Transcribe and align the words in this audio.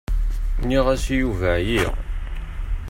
Nniɣ-as 0.61 1.05
i 1.13 1.15
Yuba 1.19 1.51
εyiɣ. 1.59 1.93